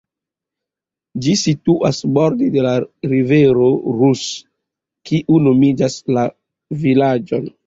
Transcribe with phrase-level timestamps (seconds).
[1.25, 2.71] Ĝi situas borde de la
[3.11, 3.69] rivero
[3.99, 4.25] Rus,
[5.11, 6.27] kiu nomigas la
[6.87, 7.49] vilaĝon.